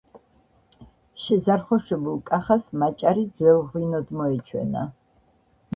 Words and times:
შეზარხოშებულ 1.23 2.17
კახას 2.31 2.65
მაჭარი 2.83 3.25
ძველ 3.39 3.59
ღვინოდ 3.69 4.07
მოეჩვენა. 4.23 4.83